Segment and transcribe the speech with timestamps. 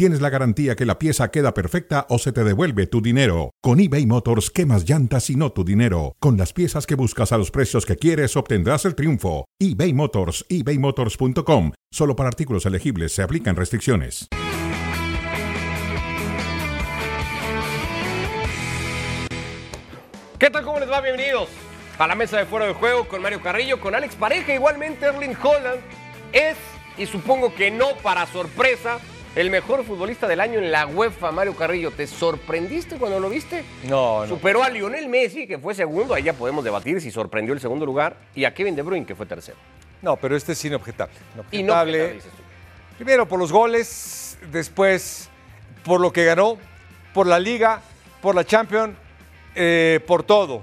[0.00, 3.50] tienes la garantía que la pieza queda perfecta o se te devuelve tu dinero.
[3.60, 6.16] Con eBay Motors, quemas llantas y no tu dinero.
[6.20, 9.44] Con las piezas que buscas a los precios que quieres, obtendrás el triunfo.
[9.58, 11.72] eBay Motors, ebaymotors.com.
[11.90, 14.26] Solo para artículos elegibles se aplican restricciones.
[20.38, 20.64] ¿Qué tal?
[20.64, 21.02] ¿Cómo les va?
[21.02, 21.50] Bienvenidos
[21.98, 25.36] a la mesa de fuera de juego con Mario Carrillo, con Alex Pareja, igualmente Erling
[25.42, 25.82] Holland
[26.32, 26.56] es,
[26.96, 28.98] y supongo que no para sorpresa,
[29.36, 31.90] el mejor futbolista del año en la UEFA, Mario Carrillo.
[31.92, 33.64] ¿Te sorprendiste cuando lo viste?
[33.84, 34.26] No, no.
[34.28, 37.86] Superó a Lionel Messi, que fue segundo, ahí ya podemos debatir si sorprendió el segundo
[37.86, 39.56] lugar, y a Kevin De Bruyne, que fue tercero.
[40.02, 41.14] No, pero este es inobjetable.
[41.34, 42.12] Inobjetable, Inobjetable.
[42.14, 42.42] dices tú.
[42.96, 45.28] Primero por los goles, después
[45.84, 46.58] por lo que ganó,
[47.14, 47.80] por la liga,
[48.20, 48.94] por la Champions,
[49.54, 50.62] eh, por todo.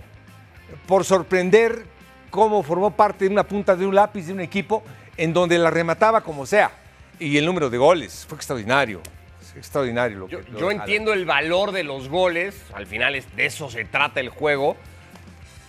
[0.86, 1.86] Por sorprender
[2.30, 4.84] cómo formó parte de una punta de un lápiz de un equipo
[5.16, 6.72] en donde la remataba como sea.
[7.20, 9.02] Y el número de goles fue extraordinario.
[9.42, 10.20] Es extraordinario.
[10.20, 13.46] Lo Yo, que- lo yo entiendo el valor de los goles, al final es, de
[13.46, 14.78] eso se trata el juego.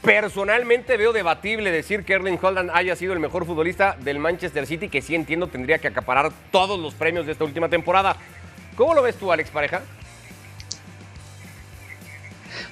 [0.03, 4.89] Personalmente veo debatible decir que Erling Holland haya sido el mejor futbolista del Manchester City,
[4.89, 8.17] que sí entiendo tendría que acaparar todos los premios de esta última temporada.
[8.77, 9.83] ¿Cómo lo ves tú, Alex Pareja?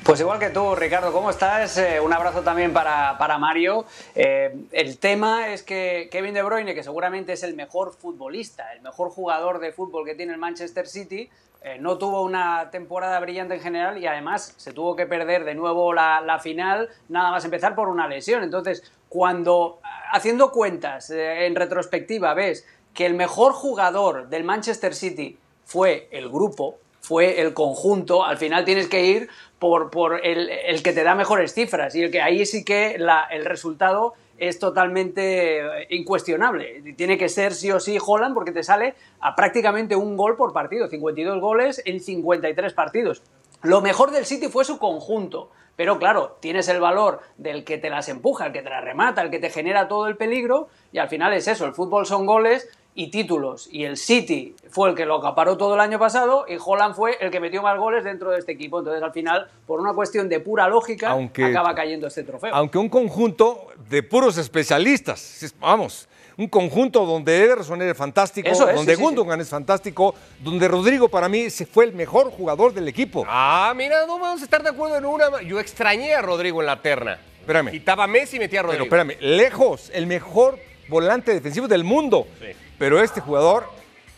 [0.06, 1.78] Pues igual que tú, Ricardo, ¿cómo estás?
[1.78, 3.86] Eh, un abrazo también para, para Mario.
[4.14, 8.82] Eh, el tema es que Kevin De Bruyne, que seguramente es el mejor futbolista, el
[8.82, 11.28] mejor jugador de fútbol que tiene el Manchester City,
[11.60, 15.56] eh, no tuvo una temporada brillante en general y además se tuvo que perder de
[15.56, 18.44] nuevo la, la final, nada más empezar por una lesión.
[18.44, 19.80] Entonces, cuando
[20.12, 26.78] haciendo cuentas en retrospectiva ves que el mejor jugador del Manchester City fue el grupo,
[27.06, 29.28] fue el conjunto, al final tienes que ir
[29.60, 32.96] por, por el, el que te da mejores cifras y el que ahí sí que
[32.96, 36.82] el resultado es totalmente eh, incuestionable.
[36.96, 40.52] Tiene que ser sí o sí Holland porque te sale a prácticamente un gol por
[40.52, 43.22] partido, 52 goles en 53 partidos.
[43.62, 47.88] Lo mejor del City fue su conjunto, pero claro, tienes el valor del que te
[47.88, 50.98] las empuja, el que te las remata, el que te genera todo el peligro y
[50.98, 53.68] al final es eso, el fútbol son goles y títulos.
[53.70, 57.16] Y el City fue el que lo acaparó todo el año pasado y Holland fue
[57.20, 58.78] el que metió más goles dentro de este equipo.
[58.80, 62.52] Entonces, al final, por una cuestión de pura lógica, Aunque- acaba cayendo este trofeo.
[62.54, 65.42] Aunque un conjunto de puros especialistas.
[65.42, 66.08] Es- Vamos,
[66.38, 69.02] un conjunto donde Ederson es fantástico, Eso es, donde sí, sí, sí.
[69.02, 73.24] Gundogan es fantástico, donde Rodrigo para mí se fue el mejor jugador del equipo.
[73.28, 75.42] Ah, mira, no vamos a estar de acuerdo en una.
[75.42, 77.18] Yo extrañé a Rodrigo en la terna.
[77.40, 77.70] Espérame.
[77.70, 78.96] Quitaba Messi y metía a Pero Rodrigo.
[78.96, 80.58] espérame, lejos, el mejor
[80.88, 82.26] volante defensivo del mundo.
[82.40, 82.46] Sí.
[82.78, 83.64] Pero este jugador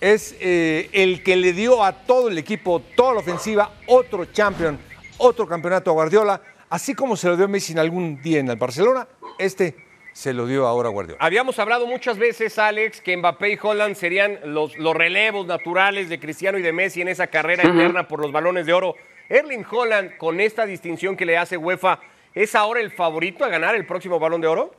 [0.01, 4.79] es eh, el que le dio a todo el equipo, toda la ofensiva, otro champion,
[5.19, 6.41] otro campeonato a Guardiola.
[6.69, 9.07] Así como se lo dio Messi en algún día en el Barcelona,
[9.39, 9.75] este
[10.13, 11.19] se lo dio ahora a Guardiola.
[11.21, 16.19] Habíamos hablado muchas veces, Alex, que Mbappé y Holland serían los, los relevos naturales de
[16.19, 18.97] Cristiano y de Messi en esa carrera eterna por los balones de oro.
[19.29, 22.01] Erling Holland, con esta distinción que le hace UEFA,
[22.35, 24.75] ¿es ahora el favorito a ganar el próximo balón de oro?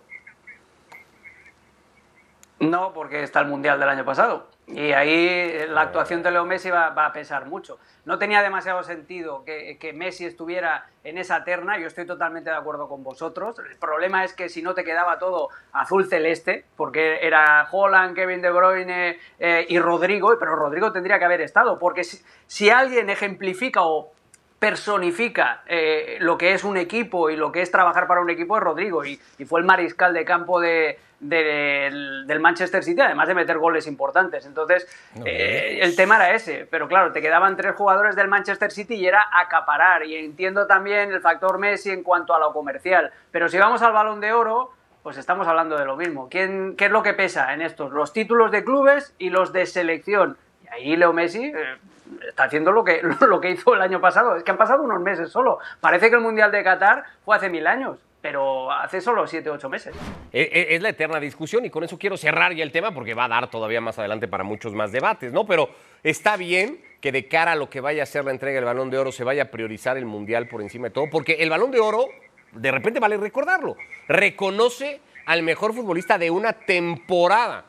[2.60, 4.48] No, porque está el Mundial del año pasado.
[4.68, 7.80] Y ahí la actuación de Leo Messi va, va a pesar mucho.
[8.06, 11.80] No tenía demasiado sentido que, que Messi estuviera en esa terna.
[11.80, 13.58] Yo estoy totalmente de acuerdo con vosotros.
[13.60, 18.42] El problema es que si no te quedaba todo azul celeste, porque era Holland, Kevin
[18.42, 21.80] De Bruyne eh, y Rodrigo, pero Rodrigo tendría que haber estado.
[21.80, 24.12] Porque si, si alguien ejemplifica o
[24.60, 28.58] personifica eh, lo que es un equipo y lo que es trabajar para un equipo
[28.58, 33.02] es Rodrigo y, y fue el mariscal de campo de, de- del, del Manchester City,
[33.02, 34.46] además de meter goles importantes.
[34.46, 34.88] Entonces,
[35.26, 39.08] eh, el tema era ese, pero claro, te quedaban tres jugadores del Manchester City y
[39.08, 40.06] era acaparar.
[40.06, 43.94] Y entiendo también el factor Messi en cuanto a lo comercial, pero si vamos al
[43.94, 44.72] balón de oro,
[45.04, 46.28] pues estamos hablando de lo mismo.
[46.30, 47.92] ¿Quién, ¿Qué es lo que pesa en estos?
[47.92, 50.38] Los títulos de clubes y los de selección.
[50.66, 51.78] Y ahí Leo Messi eh,
[52.28, 54.36] está haciendo lo que, lo que hizo el año pasado.
[54.36, 55.60] Es que han pasado unos meses solo.
[55.80, 59.70] Parece que el Mundial de Qatar fue hace mil años, pero hace solo siete, ocho
[59.70, 59.96] meses.
[60.32, 63.14] E- e- Es la eterna discusión y con eso quiero cerrar ya el tema porque
[63.14, 65.46] va a dar todavía más adelante para muchos más debates, ¿no?
[65.46, 65.70] Pero
[66.04, 68.90] está bien que de cara a lo que vaya a ser la entrega del Balón
[68.90, 71.72] de Oro se vaya a priorizar el Mundial por encima de todo, porque el Balón
[71.72, 72.08] de Oro,
[72.52, 73.78] de repente vale recordarlo,
[74.08, 77.66] reconoce al mejor futbolista de una temporada,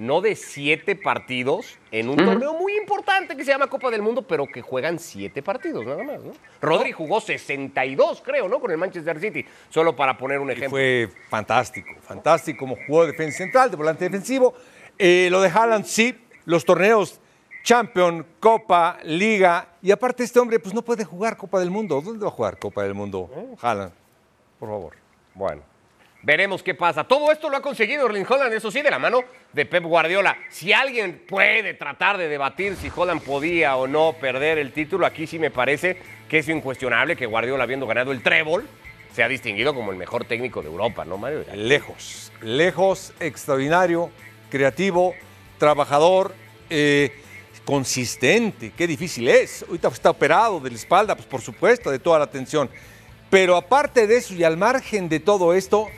[0.00, 4.22] no de siete partidos en un torneo muy importante que se llama Copa del Mundo,
[4.22, 6.32] pero que juegan siete partidos nada más, ¿no?
[6.62, 8.60] Rodri jugó 62, creo, ¿no?
[8.60, 10.70] Con el Manchester City, solo para poner un Y ejemplo.
[10.70, 14.54] fue fantástico, fantástico como jugó de defensa central, de volante defensivo.
[14.98, 17.20] Eh, lo de Haaland, sí, los torneos
[17.62, 22.00] Champion, Copa, Liga, y aparte este hombre pues no puede jugar Copa del Mundo.
[22.00, 23.28] ¿Dónde va a jugar Copa del Mundo?
[23.60, 23.92] Haaland,
[24.58, 24.94] por favor.
[25.34, 25.60] Bueno,
[26.22, 27.04] veremos qué pasa.
[27.04, 29.20] Todo esto lo ha conseguido Erling Holland, eso sí, de la mano
[29.52, 30.36] de Pep Guardiola.
[30.50, 35.26] Si alguien puede tratar de debatir si Holland podía o no perder el título, aquí
[35.26, 35.96] sí me parece
[36.28, 38.66] que es incuestionable que Guardiola, habiendo ganado el trébol,
[39.14, 41.44] se ha distinguido como el mejor técnico de Europa, ¿no, Mario?
[41.54, 44.10] Lejos, lejos, extraordinario,
[44.50, 45.14] creativo,
[45.58, 46.34] trabajador,
[46.68, 47.12] eh,
[47.64, 48.72] consistente.
[48.76, 49.64] Qué difícil es.
[49.64, 52.70] Ahorita está operado de la espalda, pues por supuesto, de toda la tensión.
[53.28, 55.88] Pero aparte de eso y al margen de todo esto,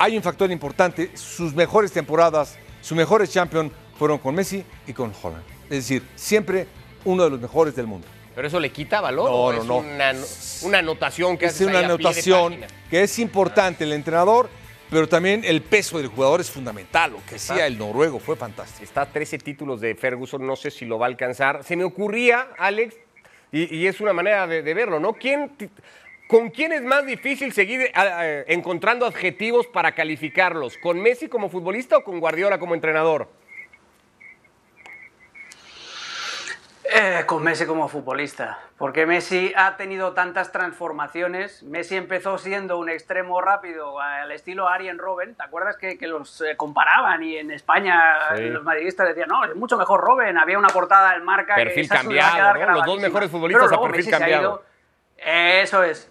[0.00, 1.10] hay un factor importante.
[1.14, 5.44] Sus mejores temporadas, sus mejores champions fueron con Messi y con Holland.
[5.64, 6.66] Es decir, siempre
[7.04, 8.08] uno de los mejores del mundo.
[8.34, 9.30] Pero eso le quita valor.
[9.30, 9.76] No, ¿o no, es no.
[9.76, 10.14] Una,
[10.62, 12.56] una anotación que es una anotación
[12.88, 14.48] que es importante el entrenador,
[14.88, 17.12] pero también el peso del jugador es fundamental.
[17.12, 18.82] Lo que hacía el noruego fue fantástico.
[18.82, 21.62] Está a 13 títulos de Ferguson, no sé si lo va a alcanzar.
[21.62, 22.96] Se me ocurría, Alex,
[23.52, 25.12] y, y es una manera de, de verlo, ¿no?
[25.12, 25.50] ¿Quién,
[26.30, 27.90] ¿Con quién es más difícil seguir
[28.46, 30.78] encontrando adjetivos para calificarlos?
[30.78, 33.28] ¿Con Messi como futbolista o con Guardiola como entrenador?
[36.84, 41.64] Eh, con Messi como futbolista, porque Messi ha tenido tantas transformaciones.
[41.64, 45.34] Messi empezó siendo un extremo rápido al estilo Arjen Robben.
[45.34, 48.44] ¿Te acuerdas que, que los eh, comparaban y en España Sí.
[48.44, 50.38] los madridistas decían, no, es mucho mejor Robben?
[50.38, 52.72] Había una portada del marca que Perfil a cambiado, ¿no?
[52.74, 54.64] Los dos mejores futbolistas Pero a perfil Messi cambiado.
[55.16, 56.10] Eso es.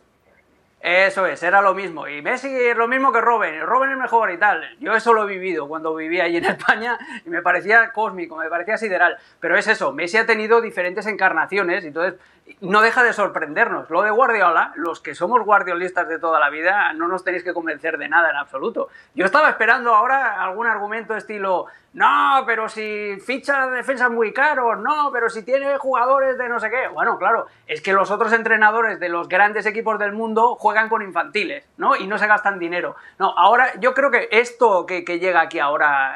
[0.82, 2.08] Eso es, era lo mismo.
[2.08, 3.62] Y Messi es lo mismo que Robben.
[3.62, 4.64] Robben es mejor y tal.
[4.80, 8.50] Yo eso lo he vivido cuando vivía allí en España y me parecía cósmico, me
[8.50, 9.18] parecía sideral.
[9.42, 12.16] Pero es eso, Messi ha tenido diferentes encarnaciones y entonces
[12.62, 13.90] no deja de sorprendernos.
[13.90, 17.54] Lo de Guardiola, los que somos guardiolistas de toda la vida, no nos tenéis que
[17.54, 18.88] convencer de nada en absoluto.
[19.16, 25.10] Yo estaba esperando ahora algún argumento estilo, no, pero si ficha defensas muy caros, no,
[25.12, 26.88] pero si tiene jugadores de no sé qué.
[26.88, 31.02] Bueno, claro, es que los otros entrenadores de los grandes equipos del mundo juegan con
[31.02, 31.96] infantiles, ¿no?
[31.96, 32.96] Y no se gastan dinero.
[33.18, 36.14] No, ahora yo creo que esto que, que llega aquí ahora,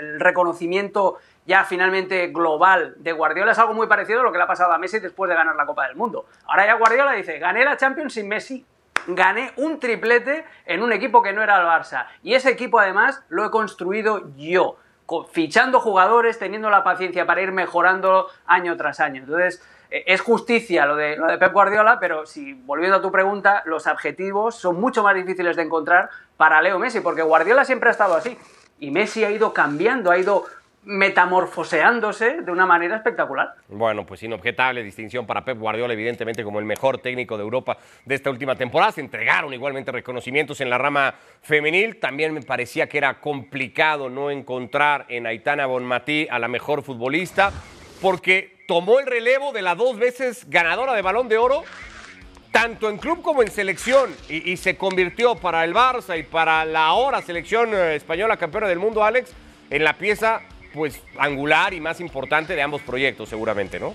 [0.00, 4.44] el reconocimiento ya finalmente global de Guardiola es algo muy parecido a lo que le
[4.44, 6.26] ha pasado a Messi después de ganar la Copa del Mundo.
[6.46, 8.66] Ahora ya Guardiola dice, gané la Champions sin Messi,
[9.06, 12.06] gané un triplete en un equipo que no era el Barça.
[12.24, 14.76] Y ese equipo además lo he construido yo,
[15.30, 19.22] fichando jugadores, teniendo la paciencia para ir mejorando año tras año.
[19.22, 23.12] Entonces, eh, es justicia lo de, lo de Pep Guardiola, pero si, volviendo a tu
[23.12, 27.88] pregunta, los adjetivos son mucho más difíciles de encontrar para Leo Messi, porque Guardiola siempre
[27.88, 28.36] ha estado así.
[28.78, 30.44] Y Messi ha ido cambiando, ha ido
[30.86, 33.54] metamorfoseándose de una manera espectacular.
[33.66, 38.14] Bueno, pues inobjetable distinción para Pep Guardiola, evidentemente como el mejor técnico de Europa de
[38.14, 38.92] esta última temporada.
[38.92, 41.98] Se entregaron igualmente reconocimientos en la rama femenil.
[41.98, 47.52] También me parecía que era complicado no encontrar en Aitana Bonmatí a la mejor futbolista,
[48.00, 51.64] porque tomó el relevo de la dos veces ganadora de Balón de Oro,
[52.52, 56.64] tanto en club como en selección, y, y se convirtió para el Barça y para
[56.64, 59.34] la ahora selección eh, española campeona del mundo, Alex,
[59.68, 60.42] en la pieza
[60.76, 63.94] pues angular y más importante de ambos proyectos, seguramente, ¿no?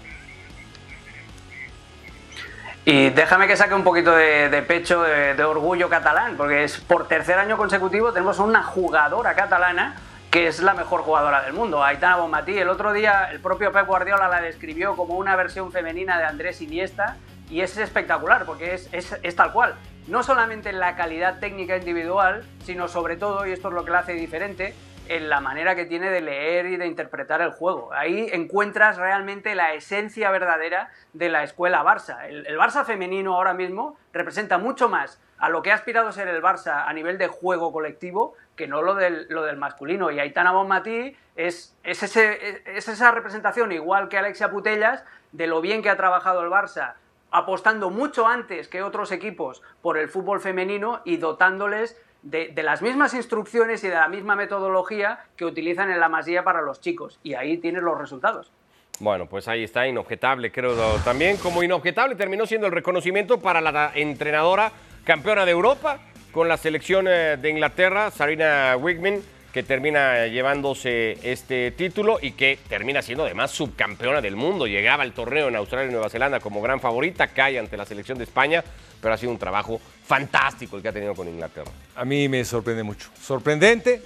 [2.84, 7.38] Y déjame que saque un poquito de, pecho, de, orgullo catalán, porque es por tercer
[7.38, 9.96] año consecutivo tenemos una jugadora catalana
[10.32, 12.58] que es la mejor jugadora del mundo, Aitana Bonmatí.
[12.58, 16.62] El otro día el propio Pep Guardiola la describió como una versión femenina de Andrés
[16.62, 17.18] Iniesta
[17.50, 19.76] y es espectacular porque es, es, es tal cual.
[20.08, 23.92] No solamente en la calidad técnica individual, sino sobre todo, y esto es lo que
[23.92, 24.74] la hace diferente,
[25.12, 27.92] en la manera que tiene de leer y de interpretar el juego.
[27.92, 32.24] Ahí encuentras realmente la esencia verdadera de la escuela Barça.
[32.30, 36.30] El, Barça femenino ahora mismo representa mucho más a lo que ha aspirado a ser
[36.30, 40.12] el Barça a nivel de juego colectivo que no lo del, lo del masculino.
[40.12, 45.04] Y Aitana Bonmatí es, es, ese, es esa representación, igual que Alexia Putellas,
[45.34, 46.94] de lo bien que ha trabajado el Barça
[47.32, 53.14] apostando mucho antes que otros equipos por el fútbol femenino y dotándoles de, las mismas
[53.14, 57.20] instrucciones y de la misma metodología que utilizan en la masía para los chicos.
[57.24, 58.52] Y ahí tienes los resultados.
[59.00, 61.38] Bueno, pues ahí está, inobjetable, creo también.
[61.38, 64.72] Como inobjetable terminó siendo el reconocimiento para la entrenadora
[65.04, 66.00] campeona de Europa
[66.32, 72.58] con la selección eh, de Inglaterra, Sarina Wigman, que termina llevándose este título y que
[72.70, 74.68] termina siendo además subcampeona del mundo.
[74.68, 78.18] Llegaba al torneo en Australia y Nueva Zelanda como gran favorita, cae ante la selección
[78.18, 78.64] de España,
[79.02, 81.72] pero ha sido un trabajo fantástico el que ha tenido con Inglaterra.
[81.96, 83.10] A mí me sorprende mucho.
[83.22, 84.02] Sorprendente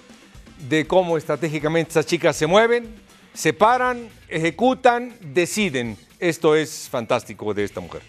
[0.67, 2.95] de cómo estratégicamente estas chicas se mueven,
[3.33, 5.97] se paran, ejecutan, deciden.
[6.19, 8.01] Esto es fantástico de esta mujer.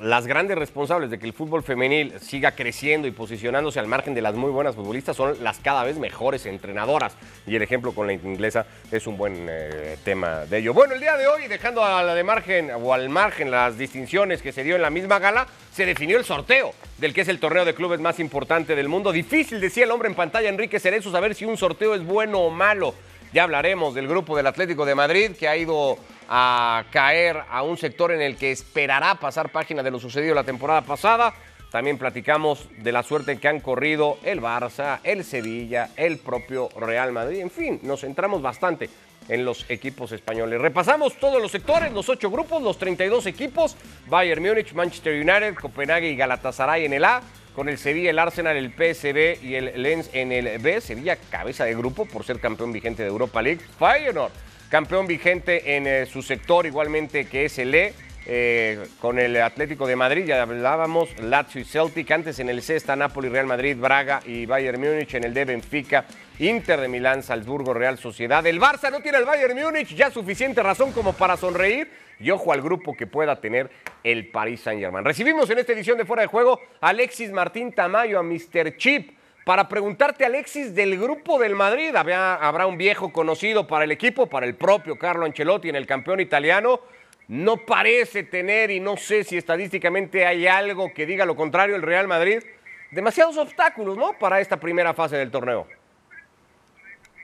[0.00, 4.22] Las grandes responsables de que el fútbol femenil siga creciendo y posicionándose al margen de
[4.22, 7.16] las muy buenas futbolistas son las cada vez mejores entrenadoras.
[7.46, 10.74] Y el ejemplo con la inglesa es un buen eh, tema de ello.
[10.74, 14.42] Bueno, el día de hoy, dejando a la de margen o al margen las distinciones
[14.42, 17.40] que se dio en la misma gala, se definió el sorteo del que es el
[17.40, 19.12] torneo de clubes más importante del mundo.
[19.12, 22.50] Difícil, decía el hombre en pantalla, Enrique Cerezo, saber si un sorteo es bueno o
[22.50, 22.94] malo.
[23.32, 27.76] Ya hablaremos del grupo del Atlético de Madrid que ha ido a caer a un
[27.76, 31.32] sector en el que esperará pasar página de lo sucedido la temporada pasada.
[31.70, 37.12] También platicamos de la suerte que han corrido el Barça, el Sevilla, el propio Real
[37.12, 37.38] Madrid.
[37.38, 38.90] En fin, nos centramos bastante
[39.28, 40.60] en los equipos españoles.
[40.60, 43.76] Repasamos todos los sectores, los ocho grupos, los 32 equipos.
[44.08, 47.22] Bayern Múnich, Manchester United, Copenhague y Galatasaray en el A
[47.54, 50.80] con el Sevilla, el Arsenal, el PSV y el Lens en el B.
[50.80, 53.60] Sevilla cabeza de grupo por ser campeón vigente de Europa League.
[53.78, 54.32] Feyenoord,
[54.68, 57.94] campeón vigente en eh, su sector igualmente que es el E.
[58.26, 62.76] Eh, con el Atlético de Madrid, ya hablábamos, Lazio y Celtic, antes en el C
[62.76, 66.04] está Napoli, Real Madrid, Braga y Bayern Múnich, en el D Benfica,
[66.38, 68.46] Inter de Milán, Salzburgo, Real Sociedad.
[68.46, 72.52] El Barça no tiene el Bayern Múnich, ya suficiente razón como para sonreír y ojo
[72.52, 73.70] al grupo que pueda tener
[74.04, 75.04] el Paris Saint-Germain.
[75.04, 78.76] Recibimos en esta edición de Fuera de Juego a Alexis Martín Tamayo, a Mr.
[78.76, 81.96] Chip, para preguntarte, Alexis, del grupo del Madrid.
[81.96, 86.20] Habrá, un viejo conocido para el equipo, para el propio Carlo Ancelotti en el campeón
[86.20, 86.80] italiano.
[87.28, 91.82] No parece tener, y no sé si estadísticamente hay algo que diga lo contrario, el
[91.82, 92.42] Real Madrid.
[92.90, 94.12] Demasiados obstáculos, ¿no?
[94.18, 95.66] Para esta primera fase del torneo.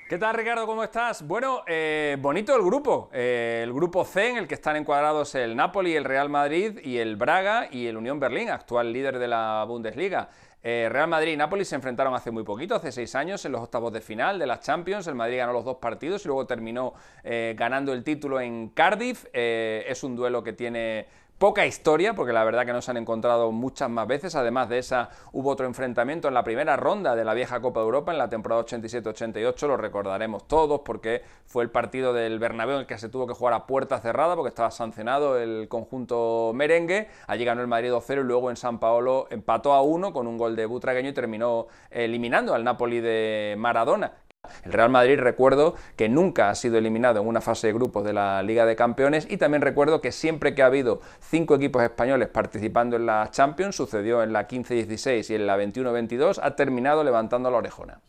[0.09, 0.67] ¿Qué tal Ricardo?
[0.67, 1.27] ¿Cómo estás?
[1.27, 3.11] Bueno, eh, bonito el grupo.
[3.13, 6.99] Eh, el grupo C en el que están encuadrados el Napoli, el Real Madrid y
[6.99, 10.29] el Braga y el Unión Berlín, actual líder de la Bundesliga.
[10.63, 13.61] Eh, Real Madrid y Napoli se enfrentaron hace muy poquito, hace seis años, en los
[13.61, 15.09] octavos de final de las Champions.
[15.09, 16.95] El Madrid ganó los dos partidos y luego terminó
[17.25, 19.27] ganando el título en Cardiff.
[19.33, 23.53] es un duelo que tiene Poca historia, porque la verdad que no se han encontrado
[23.53, 24.35] muchas más veces.
[24.35, 27.85] Además de esa, hubo otro enfrentamiento en la primera ronda de la vieja Copa de
[27.85, 29.67] Europa en la temporada 87-88.
[29.67, 33.35] Lo recordaremos todos porque fue el partido del Bernabéu en el que se tuvo que
[33.35, 37.11] jugar a puerta cerrada porque estaba sancionado el conjunto merengue.
[37.27, 40.39] Allí ganó el Madrid 2-0 y luego en San Paolo empató a 1 con un
[40.39, 44.11] gol de Butragueño y terminó eliminando al Napoli de Maradona.
[44.65, 48.13] El Real Madrid recuerdo que nunca ha sido eliminado en una fase de grupos de
[48.13, 52.29] la Liga de Campeones y también recuerdo que siempre que ha habido cinco equipos españoles
[52.29, 57.51] participando en la Champions, sucedió en la 15-16 y en la 21-22, ha terminado levantando
[57.51, 58.01] la orejona.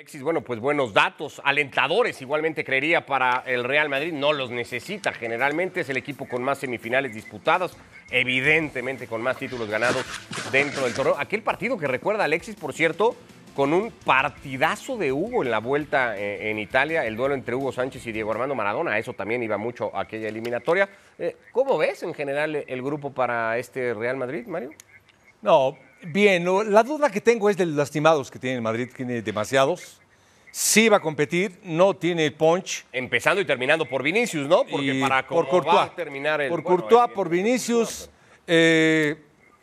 [0.00, 5.12] Alexis, bueno, pues buenos datos, alentadores igualmente creería para el Real Madrid, no los necesita,
[5.12, 7.76] generalmente es el equipo con más semifinales disputadas,
[8.10, 10.06] evidentemente con más títulos ganados
[10.52, 11.16] dentro del torneo.
[11.18, 13.14] Aquel partido que recuerda Alexis, por cierto,
[13.54, 17.72] con un partidazo de Hugo en la vuelta eh, en Italia, el duelo entre Hugo
[17.72, 18.98] Sánchez y Diego Armando Maradona.
[18.98, 20.88] Eso también iba mucho a aquella eliminatoria.
[21.18, 24.70] Eh, ¿Cómo ves en general el grupo para este Real Madrid, Mario?
[25.42, 26.44] No, bien.
[26.72, 30.00] La duda que tengo es de los lastimados que tiene el Madrid, tiene demasiados.
[30.52, 32.84] Sí va a competir, no tiene el punch.
[32.92, 34.64] Empezando y terminando por Vinicius, ¿no?
[34.64, 38.10] Porque para por Courtois, terminar el, por Courtois, por Vinicius.
[38.46, 39.16] Eh,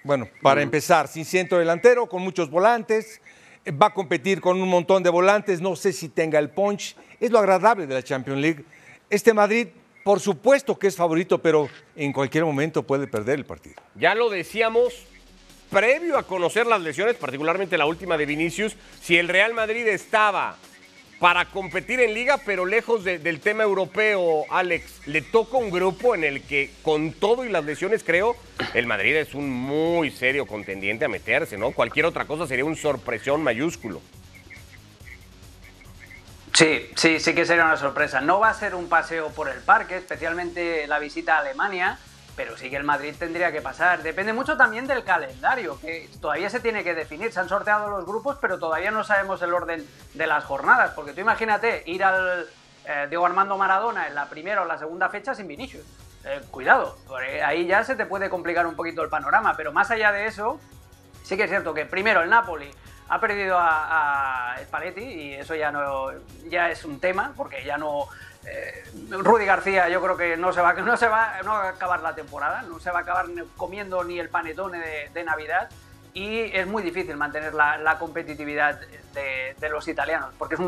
[0.03, 3.21] bueno, para empezar, sin centro delantero, con muchos volantes
[3.71, 7.31] va a competir con un montón de volantes, no sé si tenga el punch, es
[7.31, 8.65] lo agradable de la Champions League.
[9.09, 9.67] Este Madrid,
[10.03, 13.75] por supuesto que es favorito, pero en cualquier momento puede perder el partido.
[13.95, 14.93] Ya lo decíamos
[15.69, 20.57] previo a conocer las lesiones, particularmente la última de Vinicius, si el Real Madrid estaba
[21.19, 25.07] para competir en liga, pero lejos del tema europeo, Alex.
[25.07, 28.35] Le toca un grupo en el que, con todo y las lesiones, creo,
[28.73, 31.71] el Madrid es un muy serio contendiente a meterse, ¿no?
[31.71, 34.01] Cualquier otra cosa sería un sorpresión mayúsculo.
[36.53, 38.21] Sí, sí, sí que sería una sorpresa.
[38.21, 41.99] No va a ser un paseo por el parque, especialmente la visita a Alemania
[42.37, 44.03] pero sí que el Madrid tendría que pasar.
[44.03, 47.33] Depende mucho también del calendario, que todavía se tiene que definir.
[47.33, 50.91] Se han sorteado los grupos, pero todavía no sabemos el orden de las jornadas.
[50.91, 52.47] Porque tú imagínate ir al
[52.85, 55.83] eh, Diego Armando Maradona en la primera o la segunda fecha sin Vinicius.
[56.25, 56.95] Eh, cuidado,
[57.43, 59.57] ahí ya se te puede complicar un poquito el panorama.
[59.57, 60.59] Pero más allá de eso,
[61.23, 62.69] sí que es cierto que primero el Napoli
[63.09, 66.11] ha perdido a, a Spalletti y eso ya no
[66.49, 68.09] ya es un tema porque ya no
[68.47, 72.15] eh, Rudy García yo creo que no se, va, no se va a acabar la
[72.15, 73.25] temporada, no se va a acabar
[73.55, 74.79] comiendo ni el panetone
[75.13, 75.69] de, Navidad
[76.13, 78.79] y es muy difícil mantener la, competitividad
[79.13, 80.61] de, los italianos, porque es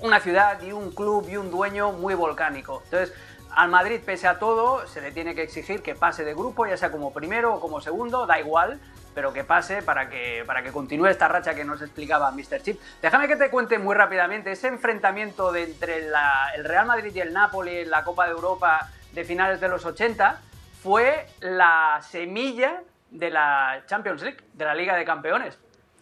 [0.00, 2.82] una ciudad y un club y un dueño muy volcánico.
[2.84, 3.14] Entonces,
[3.54, 6.76] al Madrid, pese a todo, se le tiene que exigir que pase de grupo, ya
[6.76, 8.80] sea como primero o como segundo, da igual,
[9.14, 12.60] pero que pase para que, para que continúe esta racha que nos explicaba Mr.
[12.62, 12.80] Chip.
[13.00, 17.32] Déjame que te cuente muy rápidamente ese enfrentamiento de entre el Real Madrid y el
[17.32, 20.40] Napoli en la Copa de Europa de finales de los 80
[20.82, 25.58] fue la semilla de la Champions League, de la Liga de Campeones.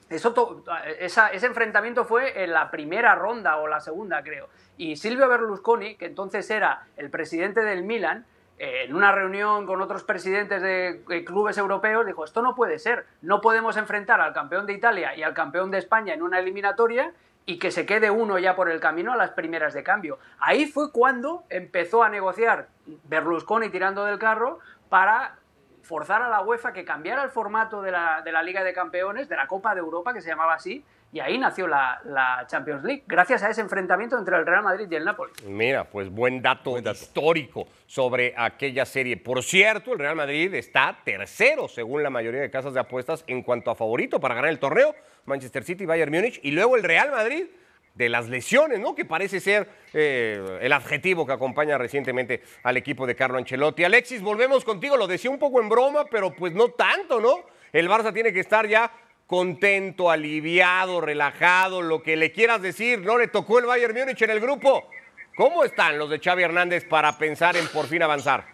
[0.08, 0.64] Eso
[0.98, 4.48] ese enfrentamiento fue en la primera ronda o la segunda, creo.
[4.76, 8.26] Y Silvio Berlusconi, que entonces era el presidente del Milan,
[8.58, 13.40] en una reunión con otros presidentes de clubes europeos, dijo, esto no puede ser, no
[13.40, 17.12] podemos enfrentar al campeón de Italia y al campeón de España en una eliminatoria
[17.44, 20.18] y que se quede uno ya por el camino a las primeras de cambio.
[20.38, 22.68] Ahí fue cuando empezó a negociar
[23.04, 25.36] Berlusconi tirando del carro para
[25.92, 29.28] forzar a la UEFA que cambiara el formato de la, de la, Liga de Campeones,
[29.28, 30.82] de la Copa de Europa, que se llamaba así,
[31.12, 34.86] y ahí nació la, la, Champions League, gracias a ese enfrentamiento entre el Real Madrid
[34.90, 35.32] y el Napoli.
[35.46, 39.18] Mira, pues buen dato, histórico sobre aquella serie.
[39.18, 43.42] Por cierto, el Real Madrid está tercero, según la mayoría de casas de apuestas, en
[43.42, 44.94] cuanto a favorito para ganar el torneo.
[45.26, 47.48] Manchester City, Bayern Múnich, y luego el Real Madrid
[47.94, 48.94] de las lesiones, ¿no?
[48.94, 53.84] Que parece ser eh, el adjetivo que acompaña recientemente al equipo de Carlo Ancelotti.
[53.84, 57.44] Alexis, volvemos contigo, lo decía un poco en broma, pero pues no tanto, ¿no?
[57.72, 58.92] El Barça tiene que estar ya
[59.26, 63.18] contento, aliviado, relajado, lo que le quieras decir, ¿no?
[63.18, 64.88] Le tocó el Bayern Múnich en el grupo.
[65.36, 68.51] ¿Cómo están los de Xavi Hernández para pensar en por fin avanzar?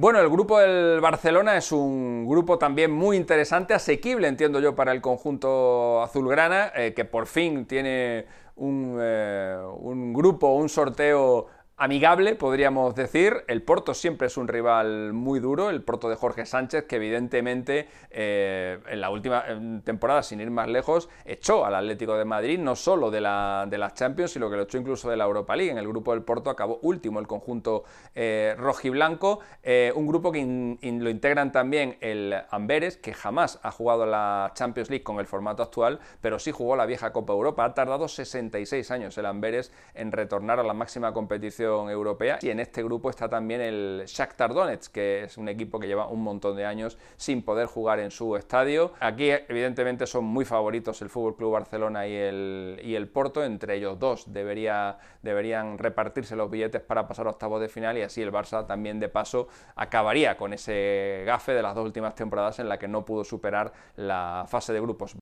[0.00, 4.92] Bueno, el grupo del Barcelona es un grupo también muy interesante, asequible, entiendo yo, para
[4.92, 8.24] el conjunto azulgrana, eh, que por fin tiene
[8.54, 11.48] un, eh, un grupo, un sorteo
[11.78, 13.44] amigable, podríamos decir.
[13.46, 17.88] El Porto siempre es un rival muy duro, el Porto de Jorge Sánchez, que evidentemente
[18.10, 19.44] eh, en la última
[19.84, 23.78] temporada, sin ir más lejos, echó al Atlético de Madrid, no solo de la, de
[23.78, 25.70] las Champions, sino que lo echó incluso de la Europa League.
[25.70, 30.40] En el grupo del Porto acabó último el conjunto eh, rojiblanco, eh, un grupo que
[30.82, 35.62] lo integran también el Amberes, que jamás ha jugado la Champions League con el formato
[35.62, 37.64] actual, pero sí jugó la vieja Copa Europa.
[37.64, 42.38] Ha tardado 66 años el Amberes en retornar a la máxima competición europea.
[42.42, 46.08] Y en este grupo está también el Shakhtar Donetsk, que es un equipo que lleva
[46.08, 48.92] un montón de años sin poder jugar en su estadio.
[49.00, 53.44] Aquí, evidentemente, son muy favoritos el Fútbol Club Barcelona y el, y el Porto.
[53.44, 58.02] Entre ellos dos debería, deberían repartirse los billetes para pasar a octavos de final y
[58.02, 62.58] así el Barça también, de paso, acabaría con ese gafe de las dos últimas temporadas
[62.58, 65.16] en la que no pudo superar la fase de grupos.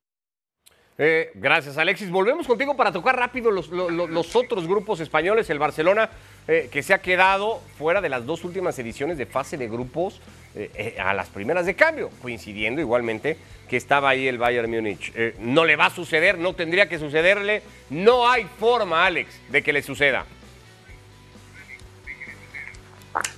[0.98, 2.11] Eh, gracias, Alexis.
[2.11, 3.68] Volvemos contigo para tocar rápido los,
[4.35, 5.50] otros grupos españoles.
[5.50, 6.09] El Barcelona,
[6.48, 10.20] eh, que se ha quedado fuera de las dos últimas ediciones de fase de grupos
[10.54, 13.37] eh, a las primeras de cambio, coincidiendo igualmente
[13.68, 15.12] que estaba ahí el Bayern Múnich.
[15.40, 17.62] no le va a suceder, no tendría que sucederle.
[17.90, 20.24] No hay forma, Alex, de que le suceda.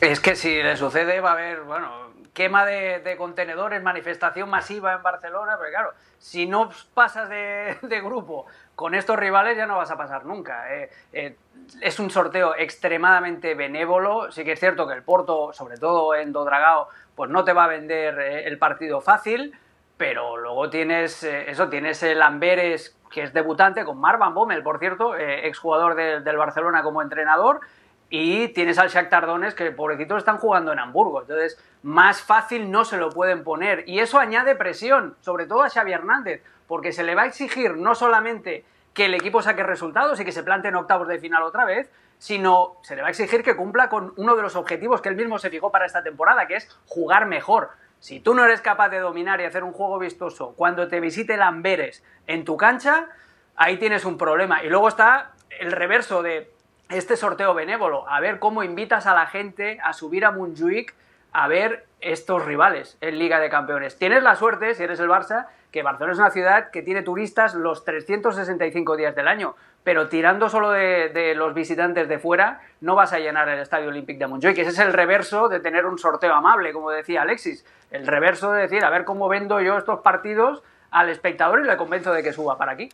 [0.00, 2.07] Es que si le sucede va a haber, bueno,
[2.38, 8.46] quema de, contenedores, manifestación masiva en Barcelona, pero claro, si no pasas de, grupo
[8.77, 10.72] con estos rivales ya no vas a pasar nunca.
[10.72, 10.88] Eh.
[11.12, 11.37] Eh,
[11.81, 16.31] es un sorteo extremadamente benévolo, sí que es cierto que el Porto, sobre todo en
[16.31, 19.59] Dodragao, pues no te va a vender eh, el partido fácil,
[19.96, 25.16] pero luego tienes eso, tienes el Amberes, que es debutante, con Marvan Bommel, por cierto,
[25.16, 27.62] exjugador del Barcelona como entrenador,
[28.10, 31.20] y tienes al Shakhtar Donetsk que pobrecitos están jugando en Hamburgo.
[31.20, 33.84] Entonces, más fácil no se lo pueden poner.
[33.86, 37.76] Y eso añade presión, sobre todo a Xavi Hernández, porque se le va a exigir
[37.76, 41.42] no solamente que el equipo saque resultados y que se plante en octavos de final
[41.42, 45.00] otra vez, sino se le va a exigir que cumpla con uno de los objetivos
[45.00, 47.70] que él mismo se fijó para esta temporada, que es jugar mejor.
[48.00, 51.34] Si tú no eres capaz de dominar y hacer un juego vistoso cuando te visite
[51.34, 53.08] el Amberes en tu cancha,
[53.54, 54.64] ahí tienes un problema.
[54.64, 56.52] Y luego está el reverso de
[56.88, 60.94] este sorteo benévolo, a ver cómo invitas a la gente a subir a Montjuic
[61.33, 63.98] a ver estos rivales en Liga de Campeones.
[63.98, 67.55] Tienes la suerte, si eres el Barça, que Barcelona es una ciudad que tiene turistas
[67.55, 73.12] los 365 días del año, pero tirando solo de, los visitantes de fuera, no vas
[73.12, 74.57] a llenar el Estadio Olímpico de Montjuic.
[74.59, 77.66] Ese es el reverso de tener un sorteo amable, como decía Alexis.
[77.90, 81.77] El reverso de decir, a ver cómo vendo yo estos partidos al espectador y le
[81.77, 82.88] convenzo de que suba para aquí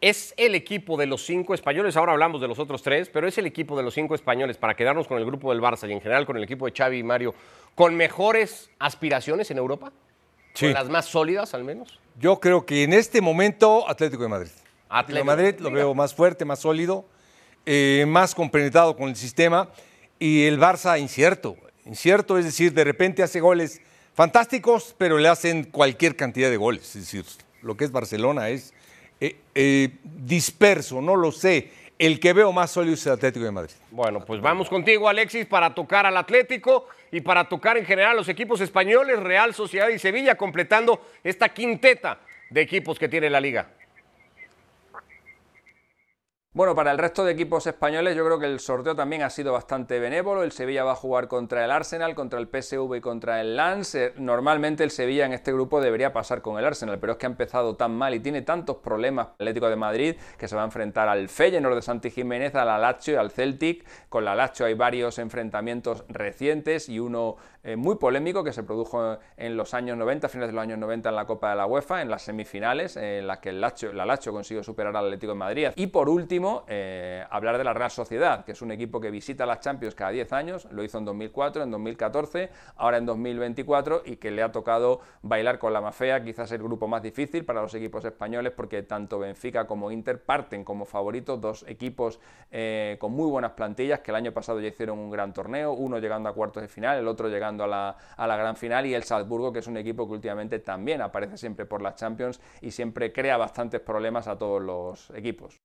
[0.00, 3.36] es el equipo de los cinco españoles, ahora hablamos de los otros tres, pero es
[3.38, 6.00] el equipo de los cinco españoles para quedarnos con el grupo del Barça y en
[6.00, 7.34] general con el equipo de Xavi y Mario,
[7.74, 9.92] con mejores aspiraciones en Europa,
[10.54, 10.66] sí.
[10.66, 11.98] con las más sólidas al menos.
[12.18, 14.50] Yo creo que en este momento Atlético de Madrid.
[14.88, 17.04] Atlético de Madrid lo veo más fuerte, más sólido,
[17.66, 19.68] eh, más compenetrado con el sistema
[20.18, 23.80] y el Barça incierto, incierto, es decir, de repente hace goles
[24.14, 27.24] fantásticos, pero le hacen cualquier cantidad de goles, es decir,
[27.62, 28.74] lo que es Barcelona es
[29.20, 31.70] eh, eh, disperso, no lo sé.
[31.98, 33.72] El que veo más sólido es el Atlético de Madrid.
[33.90, 38.28] Bueno, pues vamos contigo, Alexis, para tocar al Atlético y para tocar en general los
[38.28, 43.72] equipos españoles, Real Sociedad y Sevilla, completando esta quinteta de equipos que tiene la liga.
[46.54, 49.52] Bueno, para el resto de equipos españoles yo creo que el sorteo también ha sido
[49.52, 50.42] bastante benévolo.
[50.42, 53.94] El Sevilla va a jugar contra el Arsenal, contra el PSV y contra el Lens.
[53.94, 57.26] Eh, normalmente el Sevilla en este grupo debería pasar con el Arsenal, pero es que
[57.26, 60.64] ha empezado tan mal y tiene tantos problemas Atlético de Madrid que se va a
[60.64, 63.86] enfrentar al Feyenoord de Santi Jiménez, al Lazio y al Celtic.
[64.08, 69.18] Con la Lazio hay varios enfrentamientos recientes y uno eh, muy polémico que se produjo
[69.36, 72.02] en los años 90, finales de los años 90 en la Copa de la UEFA,
[72.02, 75.68] en las semifinales, en las que el la Lazio consiguió superar al Atlético de Madrid.
[75.74, 79.44] Y por último, eh, hablar de la Real Sociedad, que es un equipo que visita
[79.44, 84.16] las Champions cada 10 años, lo hizo en 2004, en 2014, ahora en 2024 y
[84.16, 87.74] que le ha tocado bailar con la mafia, quizás el grupo más difícil para los
[87.74, 93.28] equipos españoles porque tanto Benfica como Inter parten como favoritos, dos equipos eh, con muy
[93.28, 96.62] buenas plantillas que el año pasado ya hicieron un gran torneo, uno llegando a cuartos
[96.62, 99.76] de final, el otro llegando a la, gran final y el Salzburgo, que es un
[99.76, 104.36] equipo que últimamente también aparece siempre por las Champions y siempre crea bastantes problemas a
[104.36, 105.60] todos los equipos.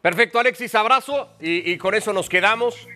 [0.00, 2.86] Perfecto, Alexis, abrazo y, con eso nos quedamos.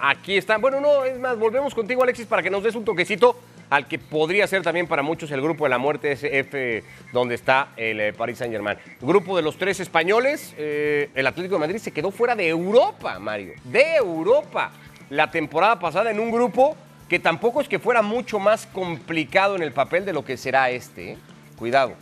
[0.00, 0.60] Aquí están.
[0.60, 3.36] Bueno, no, es más, volvemos contigo, Alexis, para que nos des un toquecito
[3.70, 7.68] al que podría ser también para muchos el grupo de la muerte SF, donde está
[7.76, 8.76] el eh, Paris Saint Germain.
[9.00, 13.18] Grupo de los tres españoles, eh, el Atlético de Madrid se quedó fuera de Europa,
[13.18, 14.72] Mario, de Europa.
[15.08, 16.76] La temporada pasada en un grupo
[17.10, 20.70] que tampoco es que fuera mucho más complicado en el papel de lo que será
[20.70, 21.12] este.
[21.12, 21.18] ¿eh?
[21.56, 21.94] Cuidado.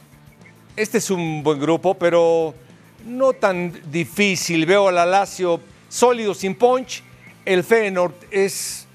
[0.76, 2.54] Este es un buen grupo, pero
[3.06, 4.66] no tan difícil.
[4.66, 7.02] Veo a la Lazio sólido, sin punch.
[7.46, 8.86] El Feyenoord es,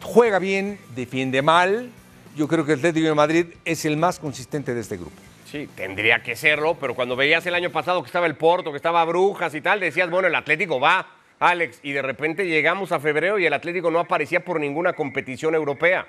[0.00, 1.90] juega bien, defiende mal.
[2.36, 5.16] Yo creo que el Atlético de Madrid es el más consistente de este grupo.
[5.50, 8.76] Sí, tendría que serlo, pero cuando veías el año pasado que estaba el Porto, que
[8.76, 11.08] estaba Brujas y tal, decías, bueno, el Atlético va
[11.40, 15.54] Alex, y de repente llegamos a febrero y el Atlético no aparecía por ninguna competición
[15.54, 16.06] europea.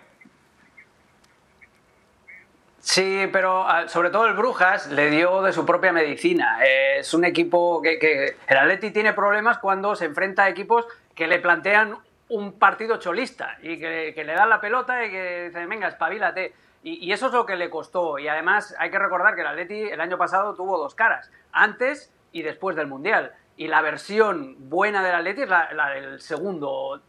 [2.79, 6.59] Sí, pero ah, sobre todo el Brujas le dio de su propia medicina.
[6.65, 11.39] es un equipo que, el Atleti tiene problemas cuando se enfrenta a equipos que le
[11.39, 11.95] plantean
[12.27, 16.53] un partido cholista y que, le dan la pelota y que dicen, venga, espabilate.
[16.83, 18.19] Y, y, eso es lo que le costó.
[18.19, 22.11] Y además hay que recordar que el Atleti el año pasado tuvo dos caras, antes
[22.33, 27.01] y después del Mundial y la versión buena del Atleti es la, del segundo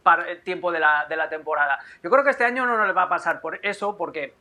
[0.43, 1.79] tiempo de la, de la, temporada.
[2.03, 4.35] Yo creo que este año no nos va a pasar por eso, porque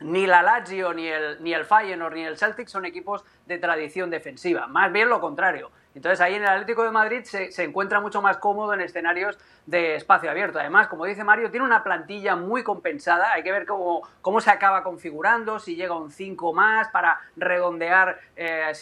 [0.00, 4.10] ni la Lazio, ni el, ni el Feyenoord, ni el Celtic son equipos de tradición
[4.10, 5.70] defensiva, más bien lo contrario.
[5.94, 9.96] Entonces ahí en el Atlético de Madrid se, encuentra mucho más cómodo en escenarios de
[9.96, 10.58] espacio abierto.
[10.58, 13.32] Además, como dice Mario, tiene una plantilla muy compensada.
[13.32, 18.18] Hay que ver cómo, cómo se acaba configurando, si llega un 5 más para redondear
[18.36, 18.72] eh,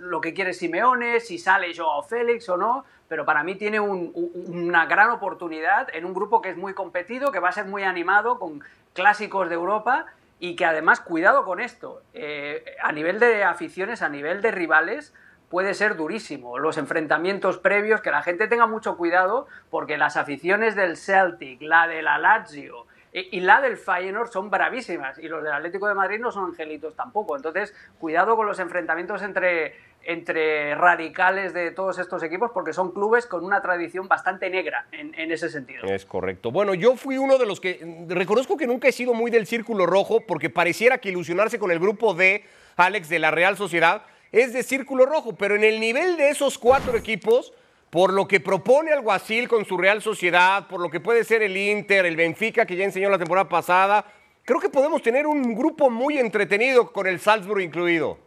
[0.00, 2.84] lo que quiere Simeone, si sale Joao Félix o no.
[3.08, 7.38] Pero para mí tiene una gran oportunidad en un grupo que es muy competido, que
[7.38, 8.62] va a ser muy animado con
[8.94, 10.06] clásicos de Europa
[10.38, 15.14] y que además, cuidado con esto, eh, a nivel de aficiones, a nivel de rivales,
[15.48, 16.58] puede ser durísimo.
[16.58, 21.86] Los enfrentamientos previos, que la gente tenga mucho cuidado, porque las aficiones del Celtic, la
[21.86, 26.20] de la Lazio y la del Feyenoord son bravísimas, y los del Atlético de Madrid
[26.20, 27.34] no son angelitos tampoco.
[27.34, 33.24] Entonces, cuidado con los enfrentamientos entre, entre radicales de todos estos equipos, porque son clubes
[33.26, 35.84] con una tradición bastante negra en, en ese sentido.
[35.86, 36.50] Es correcto.
[36.50, 39.86] Bueno, yo fui uno de los que, reconozco que nunca he sido muy del círculo
[39.86, 42.44] rojo, porque pareciera que ilusionarse con el grupo de
[42.76, 44.02] Alex de la Real Sociedad
[44.32, 47.52] es de círculo rojo, pero en el nivel de esos cuatro equipos,
[47.90, 51.56] por lo que propone Alguacil con su Real Sociedad, por lo que puede ser el
[51.56, 54.04] Inter, el Benfica, que ya enseñó la temporada pasada,
[54.44, 58.18] creo que podemos tener un grupo muy entretenido con el Salzburg incluido.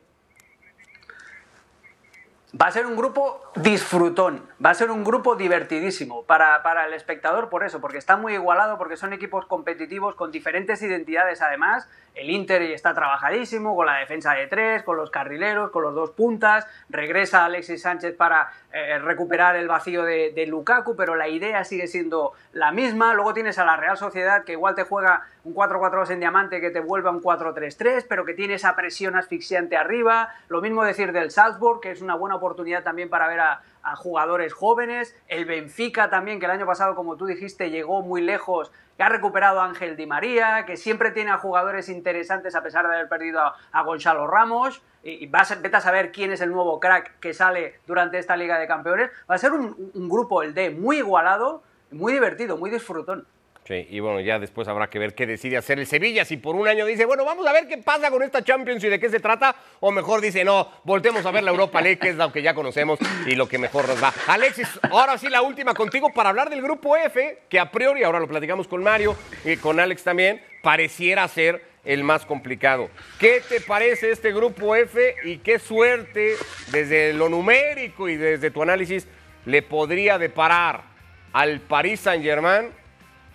[2.60, 6.93] Va a ser un grupo disfrutón, va a ser un grupo divertidísimo para, para, el
[6.93, 11.89] espectador por eso, porque está muy igualado, porque son equipos competitivos con diferentes identidades además.
[12.13, 16.12] El Inter está trabajadísimo con la defensa de tres, con los carrileros, con los dos
[16.12, 16.67] puntas.
[16.89, 21.88] Regresa Alexis Sánchez para eh, recuperar el vacío de, de, Lukaku, pero la idea sigue
[21.88, 23.13] siendo la misma.
[23.13, 26.72] Luego tienes a la Real Sociedad que igual te juega un 4-4-2 en diamante que
[26.72, 30.34] te vuelve a un 4-3-3, pero que tiene esa presión asfixiante arriba.
[30.50, 33.62] Lo mismo decir del Salzburg, que es una buena oportunidad también para ver a,
[33.96, 35.15] jugadores jóvenes.
[35.28, 39.10] El Benfica también, que el año pasado, como tú dijiste, llegó muy lejos, que ha
[39.10, 43.10] recuperado a Ángel Di María, que siempre tiene a jugadores interesantes a pesar de haber
[43.10, 44.82] perdido a, Gonzalo Ramos.
[45.04, 48.36] Y, vas a, vete a saber quién es el nuevo crack que sale durante esta
[48.36, 49.10] Liga de Campeones.
[49.30, 53.26] Va a ser un, un grupo, el D, muy igualado, muy divertido, muy disfrutón.
[53.69, 56.25] Sí, y bueno, ya después habrá que ver qué decide hacer el Sevilla.
[56.25, 58.89] Si por un año dice, bueno, vamos a ver qué pasa con esta Champions y
[58.89, 62.10] de qué se trata, o mejor dice, no, voltemos a ver la Europa League, que
[62.10, 64.12] es lo que ya conocemos y lo que mejor nos va.
[64.25, 68.19] Alexis, ahora sí la última contigo para hablar del grupo F, que a priori, ahora
[68.19, 72.89] lo platicamos con Mario y con Alex también, pareciera ser el más complicado.
[73.19, 76.38] ¿Qué te parece este grupo F y qué suerte
[76.71, 79.08] desde lo numérico y desde tu análisis
[79.45, 80.86] le podría deparar
[81.34, 82.79] al Paris Saint-Germain,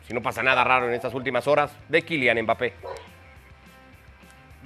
[0.06, 2.74] si no pasa nada raro en estas últimas horas, de Kylian Mbappé?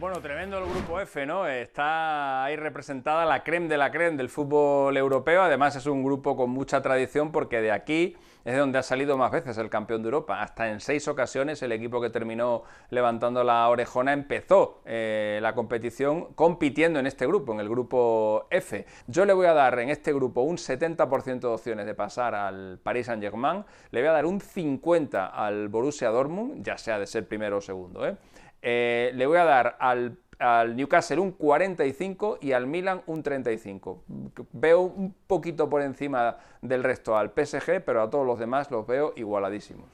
[0.01, 1.49] Bueno, tremendo el grupo F, ¿no?
[1.49, 5.43] Está ahí representada la creme de la creme del fútbol europeo.
[5.43, 9.17] Además, es un grupo con mucha tradición porque de aquí es de donde ha salido
[9.17, 10.41] más veces el campeón de Europa.
[10.41, 16.33] Hasta en seis ocasiones el equipo que terminó levantando la orejona empezó eh, la competición
[16.35, 18.87] compitiendo en este grupo, en el grupo F.
[19.09, 22.79] Yo le voy a dar en este grupo un 70% de opciones de pasar al
[22.81, 27.27] Paris Saint-Germain, le voy a dar un 50% al Borussia Dortmund, ya sea de ser
[27.27, 28.17] primero o segundo, ¿eh?
[28.63, 30.17] Eh, le voy a dar al,
[30.77, 34.05] Newcastle un 45 y al Milan un 35.
[34.53, 38.87] Veo un poquito por encima del resto al PSG, pero a todos los demás los
[38.87, 39.87] veo igualadísimos.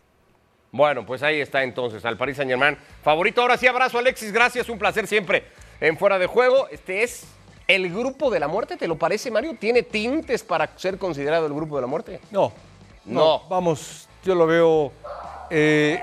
[0.71, 2.77] Bueno, pues ahí está entonces, al Paris Saint Germain.
[3.03, 5.45] Favorito, ahora sí, abrazo Alexis, gracias, un placer siempre
[5.81, 6.69] en Fuera de Juego.
[6.69, 7.27] Este es
[7.69, 9.57] el grupo de la muerte, ¿te lo parece, Mario?
[9.59, 12.21] ¿Tiene tintes para ser considerado el grupo de la muerte?
[12.31, 12.53] No,
[13.05, 14.93] no, vamos, yo lo veo
[15.51, 16.03] eh,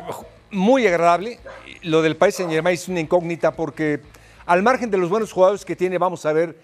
[0.51, 1.39] muy agradable.
[1.81, 4.01] Lo del país Saint Germain es una incógnita porque
[4.45, 6.55] al margen de los buenos jugadores que tiene, vamos a ver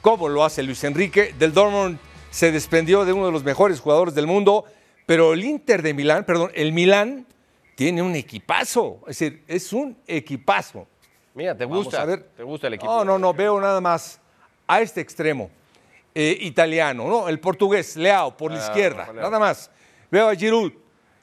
[0.00, 1.34] cómo lo hace Luis Enrique.
[1.38, 1.98] Del Dortmund
[2.30, 4.64] se desprendió de uno de los mejores jugadores del mundo,
[5.06, 7.26] pero el Inter de Milán, perdón, el Milán
[7.74, 9.00] tiene un equipazo.
[9.02, 10.86] Es decir, es un equipazo.
[11.34, 12.02] Mira, ¿te gusta?
[12.02, 12.22] A ver.
[12.36, 12.90] ¿Te gusta el equipo?
[12.92, 14.20] No, no, no, veo nada más
[14.66, 15.50] a este extremo
[16.14, 17.28] eh, italiano, ¿no?
[17.28, 19.70] El portugués, Leao, por la ah, izquierda, nada más.
[20.10, 20.72] Veo a Giroud,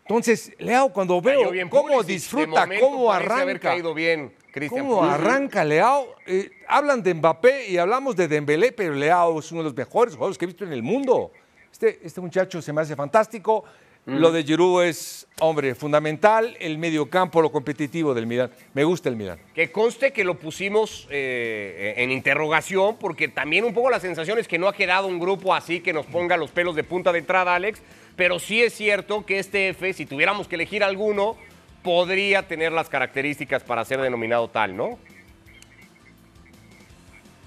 [0.05, 3.75] entonces, Leao, cuando veo cómo disfruta, cómo arranca.
[3.93, 4.33] bien,
[4.69, 6.07] cómo arranca Leao.
[6.25, 10.15] Eh, hablan de Mbappé y hablamos de Dembélé, pero Leao es uno de los mejores
[10.15, 11.31] jugadores que he visto en el mundo.
[11.71, 13.63] Este, este muchacho se me hace fantástico.
[14.05, 16.57] Lo de Giroud es, hombre, fundamental.
[16.59, 18.51] El mediocampo, lo competitivo del Milan.
[18.73, 19.39] Me gusta el Milan.
[19.53, 24.47] Que conste que lo pusimos eh, en interrogación, porque también un poco la sensación es
[24.47, 27.19] que no ha quedado un grupo así que nos ponga los pelos de punta de
[27.19, 27.81] entrada, Alex
[28.15, 31.35] pero sí es cierto que este F, si tuviéramos que elegir alguno,
[31.81, 34.99] podría tener las características para ser denominado tal, ¿no?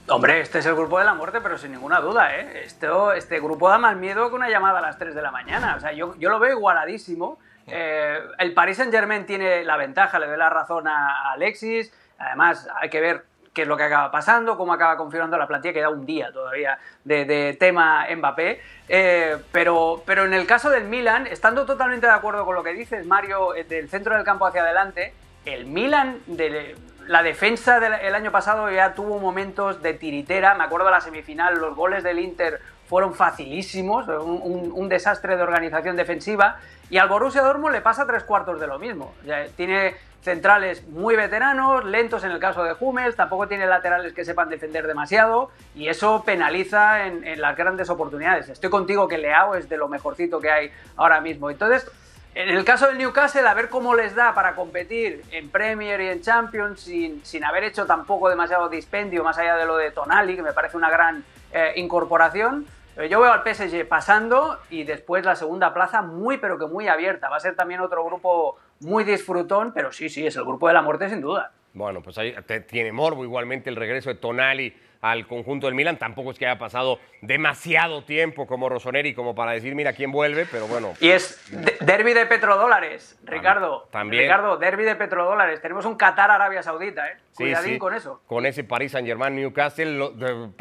[0.08, 2.62] Hombre, este es el grupo de la muerte, pero sin ninguna duda, ¿eh?
[2.64, 5.74] Esto, este grupo da más miedo que una llamada a las 3 de la mañana.
[5.76, 7.40] O sea, yo, yo lo veo igualadísimo.
[7.66, 11.92] Eh, el Paris Saint Germain tiene la ventaja, le doy la razón a Alexis.
[12.18, 15.74] Además, hay que ver qué es lo que acaba pasando, cómo acaba configurando la plantilla,
[15.74, 18.60] queda un día todavía de, tema Mbappé.
[18.88, 22.74] Eh, pero, pero en el caso del Milan, estando totalmente de acuerdo con lo que
[22.74, 25.14] dices, Mario, eh, del centro del campo hacia adelante,
[25.44, 30.54] el Milan de la defensa del año pasado ya tuvo momentos de tiritera.
[30.54, 35.96] Me acuerdo de la semifinal, los goles del Inter fueron facilísimos, un, desastre de organización
[35.96, 36.58] defensiva.
[36.88, 39.14] Y al Borussia Dortmund le pasa tres cuartos de lo mismo.
[39.56, 44.48] tiene centrales muy veteranos, lentos en el caso de Hummels, tampoco tiene laterales que sepan
[44.48, 48.48] defender demasiado y eso penaliza en, las grandes oportunidades.
[48.48, 51.48] Estoy contigo que Leao es de lo mejorcito que hay ahora mismo.
[51.48, 51.88] Entonces,
[52.36, 56.08] en el caso del Newcastle, a ver cómo les da para competir en Premier y
[56.08, 60.36] en Champions sin, sin haber hecho tampoco demasiado dispendio más allá de lo de Tonali,
[60.36, 62.66] que me parece una gran eh, incorporación.
[63.08, 67.30] Yo veo al PSG pasando y después la segunda plaza muy pero que muy abierta.
[67.30, 70.74] Va a ser también otro grupo muy disfrutón, pero sí, sí, es el grupo de
[70.74, 71.52] la muerte sin duda.
[71.72, 72.34] Bueno, pues ahí
[72.68, 74.76] tiene morbo igualmente el regreso de Tonali
[75.10, 75.98] al conjunto del Milan.
[75.98, 80.46] Tampoco es que haya pasado demasiado tiempo como Rossoneri como para decir, mira quién vuelve,
[80.46, 80.94] pero bueno.
[81.00, 81.40] Y es
[81.80, 83.88] derby de petrodólares, Ricardo.
[83.90, 84.24] También.
[84.24, 85.60] Ricardo, derby de petrodólares.
[85.60, 87.16] Tenemos un Qatar Arabia Saudita, ¿eh?
[87.36, 88.20] Cuidadín con eso.
[88.26, 90.10] Con ese Paris Saint-Germain, Newcastle,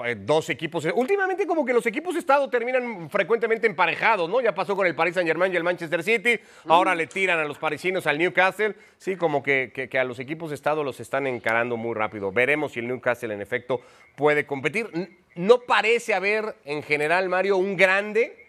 [0.05, 0.85] eh, dos equipos.
[0.93, 4.41] Últimamente como que los equipos de Estado terminan frecuentemente emparejados, ¿no?
[4.41, 6.39] Ya pasó con el Paris Saint-Germain y el Manchester City.
[6.67, 8.75] Ahora le tiran a los parisinos al Newcastle.
[8.97, 12.31] Sí, como que, que a los equipos de Estado los están encarando muy rápido.
[12.31, 13.81] Veremos si el Newcastle en efecto
[14.15, 14.89] puede competir.
[15.35, 18.45] No parece haber en general, Mario, un grande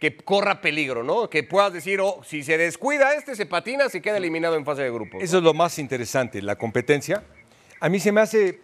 [0.00, 1.28] que corra peligro, ¿no?
[1.28, 4.82] Que puedas decir, oh, si se descuida este, se patina, se queda eliminado en fase
[4.82, 5.18] de grupo.
[5.20, 7.22] Eso es lo más interesante, la competencia.
[7.82, 8.60] A mí se me hace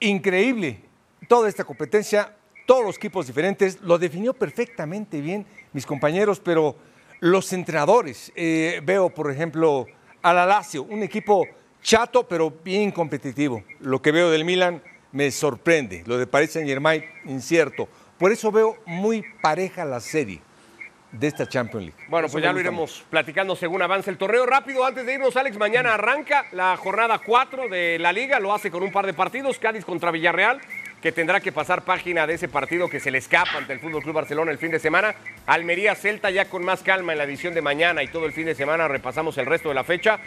[0.00, 0.80] increíble
[1.28, 6.74] toda esta competencia, todos los equipos diferentes, lo definió perfectamente bien mis compañeros, pero
[7.20, 9.86] los entrenadores, eh, veo por ejemplo
[10.22, 11.46] al Alacio, un equipo
[11.82, 13.62] chato pero bien competitivo.
[13.80, 16.02] Lo que veo del Milan, me sorprende.
[16.06, 17.86] Lo de Paris Saint Germain, incierto.
[18.18, 20.40] Por eso veo muy pareja la serie
[21.18, 22.04] de esta Champions League.
[22.08, 24.46] Bueno, pues ya lo iremos platicando según avance el torneo.
[24.46, 28.40] Rápido, antes de irnos, Alex, mañana arranca la jornada 4 de la liga.
[28.40, 29.58] Lo hace con un par de partidos.
[29.58, 30.60] Cádiz contra Villarreal,
[31.00, 34.02] que tendrá que pasar página de ese partido que se le escapa ante el Fútbol
[34.02, 35.14] Club Barcelona el fin de semana.
[35.46, 38.46] Almería Celta ya con más calma en la edición de mañana y todo el fin
[38.46, 40.18] de semana repasamos el resto de la fecha.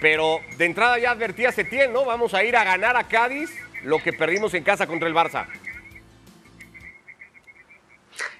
[0.00, 2.04] pero de entrada ya advertía Setién, ¿no?
[2.04, 3.50] Vamos a ir a ganar a Cádiz
[3.84, 5.46] lo que perdimos en casa contra el Barça.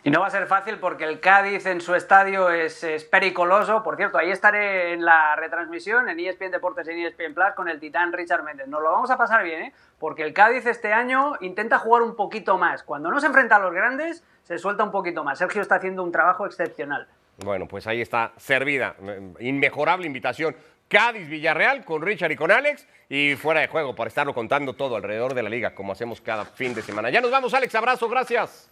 [0.05, 3.83] Y no va a ser fácil porque el Cádiz en su estadio es, pericoloso.
[3.83, 7.69] Por cierto, ahí estaré en la retransmisión en ESPN Deportes y en ESPN Plus con
[7.69, 8.69] el titán Richard Méndez.
[8.69, 9.73] Nos lo vamos a pasar bien, ¿eh?
[9.99, 12.83] porque el Cádiz este año intenta jugar un poquito más.
[12.83, 15.39] Cuando no se enfrenta a los grandes, se suelta un poquito más.
[15.39, 17.09] Sergio está haciendo un trabajo excepcional.
[17.45, 18.95] Bueno, pues ahí está servida.
[19.41, 20.57] Inmejorable invitación.
[20.89, 24.97] Cádiz Villarreal con Richard y con Alex y fuera de juego para estarlo contando todo
[24.97, 27.11] alrededor de la liga como hacemos cada fin de semana.
[27.11, 27.75] Ya nos vamos, Alex.
[27.75, 28.71] Abrazo, gracias.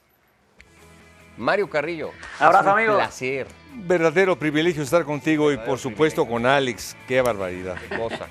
[1.36, 2.10] Mario Carrillo.
[2.38, 2.92] Abrazo, amigo.
[2.92, 3.46] Un placer.
[3.74, 6.96] Verdadero privilegio estar contigo y por supuesto con Alex.
[7.06, 7.76] Qué barbaridad.
[7.88, 8.26] Qué cosa.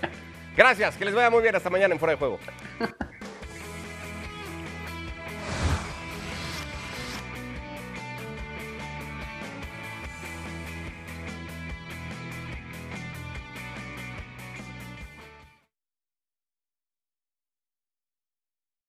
[0.57, 1.55] Gracias, que les vaya muy bien.
[1.55, 2.39] Hasta mañana en Fuera de Juego.